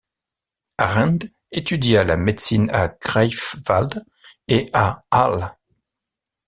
Arndt 0.79 1.29
étudia 1.51 2.03
la 2.03 2.17
médecine 2.17 2.71
à 2.71 2.87
Greifswald 2.87 4.03
et 4.47 4.67
à 4.73 5.03
Halle. 5.11 5.55